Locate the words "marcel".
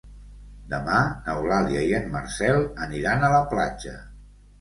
2.15-2.57